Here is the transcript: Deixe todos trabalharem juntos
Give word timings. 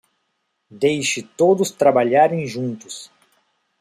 Deixe 0.71 1.21
todos 1.21 1.69
trabalharem 1.69 2.47
juntos 2.47 3.11